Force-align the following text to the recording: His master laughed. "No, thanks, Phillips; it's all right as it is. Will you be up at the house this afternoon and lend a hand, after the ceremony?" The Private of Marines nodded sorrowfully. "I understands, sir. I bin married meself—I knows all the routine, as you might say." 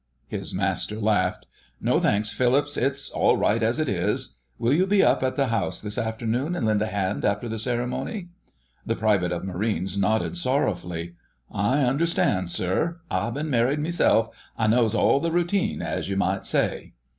His 0.27 0.51
master 0.51 0.95
laughed. 0.99 1.45
"No, 1.79 1.99
thanks, 1.99 2.33
Phillips; 2.33 2.75
it's 2.75 3.11
all 3.11 3.37
right 3.37 3.61
as 3.61 3.77
it 3.77 3.87
is. 3.87 4.35
Will 4.57 4.73
you 4.73 4.87
be 4.87 5.03
up 5.03 5.21
at 5.21 5.35
the 5.35 5.49
house 5.49 5.79
this 5.79 5.95
afternoon 5.95 6.55
and 6.55 6.65
lend 6.65 6.81
a 6.81 6.87
hand, 6.87 7.23
after 7.23 7.47
the 7.47 7.59
ceremony?" 7.59 8.29
The 8.83 8.95
Private 8.95 9.31
of 9.31 9.43
Marines 9.43 9.99
nodded 9.99 10.37
sorrowfully. 10.37 11.13
"I 11.53 11.83
understands, 11.83 12.51
sir. 12.55 12.99
I 13.11 13.29
bin 13.29 13.51
married 13.51 13.77
meself—I 13.79 14.65
knows 14.65 14.95
all 14.95 15.19
the 15.19 15.31
routine, 15.31 15.83
as 15.83 16.09
you 16.09 16.17
might 16.17 16.47
say." 16.47 16.93